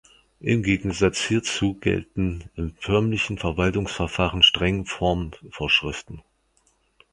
Im 0.39 0.63
Gegensatz 0.63 1.19
hierzu 1.19 1.75
gelten 1.75 2.45
im 2.55 2.73
förmlichen 2.79 3.37
Verwaltungsverfahren 3.37 4.41
strenge 4.41 4.85
Formvorschriften. 4.85 6.23